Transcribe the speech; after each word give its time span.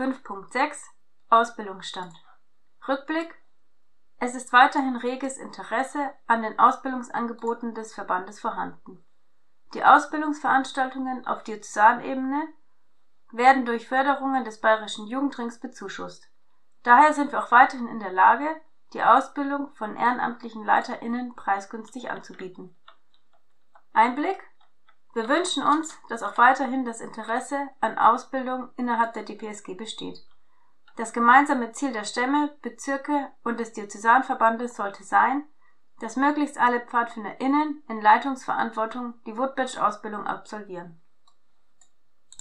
5.6 0.00 0.78
Ausbildungsstand 1.28 2.14
Rückblick 2.88 3.34
Es 4.18 4.34
ist 4.34 4.50
weiterhin 4.50 4.96
reges 4.96 5.36
Interesse 5.36 6.14
an 6.26 6.40
den 6.40 6.58
Ausbildungsangeboten 6.58 7.74
des 7.74 7.92
Verbandes 7.92 8.40
vorhanden. 8.40 9.04
Die 9.74 9.84
Ausbildungsveranstaltungen 9.84 11.26
auf 11.26 11.42
Diözesanebene 11.42 12.48
werden 13.32 13.66
durch 13.66 13.88
Förderungen 13.88 14.42
des 14.42 14.62
Bayerischen 14.62 15.06
Jugendrings 15.06 15.60
bezuschusst. 15.60 16.30
Daher 16.82 17.12
sind 17.12 17.32
wir 17.32 17.44
auch 17.44 17.50
weiterhin 17.50 17.88
in 17.88 18.00
der 18.00 18.14
Lage, 18.14 18.48
die 18.94 19.02
Ausbildung 19.02 19.70
von 19.74 19.96
ehrenamtlichen 19.96 20.64
LeiterInnen 20.64 21.36
preisgünstig 21.36 22.10
anzubieten. 22.10 22.74
Einblick 23.92 24.42
Wir 25.12 25.28
wünschen 25.28 25.62
uns, 25.62 25.98
dass 26.08 26.22
auch 26.22 26.38
weiterhin 26.38 26.84
das 26.84 27.00
Interesse 27.00 27.68
an 27.80 27.98
Ausbildung 27.98 28.70
innerhalb 28.76 29.12
der 29.12 29.24
DPSG 29.24 29.74
besteht. 29.74 30.24
Das 30.96 31.12
gemeinsame 31.12 31.72
Ziel 31.72 31.92
der 31.92 32.04
Stämme, 32.04 32.56
Bezirke 32.62 33.30
und 33.42 33.58
des 33.58 33.72
Diözesanverbandes 33.72 34.76
sollte 34.76 35.02
sein, 35.02 35.44
dass 36.00 36.16
möglichst 36.16 36.58
alle 36.58 36.80
PfadfinderInnen 36.80 37.82
in 37.88 38.00
Leitungsverantwortung 38.00 39.14
die 39.26 39.36
Woodbridge-Ausbildung 39.36 40.26
absolvieren 40.26 41.00